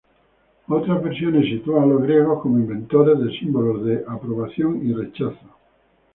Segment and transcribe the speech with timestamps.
[0.67, 5.45] Otras versiones sitúan a los griegos como inventores de símbolos de aprobación y rechazo.